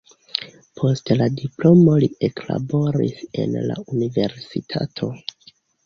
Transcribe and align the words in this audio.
Post 0.79 1.11
la 1.17 1.27
diplomo 1.41 1.99
li 2.05 2.09
eklaboris 2.29 3.23
en 3.45 3.57
la 3.71 3.79
universitato. 3.97 5.17